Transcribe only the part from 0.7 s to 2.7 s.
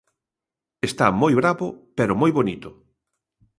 Está moi bravo, pero moi bonito.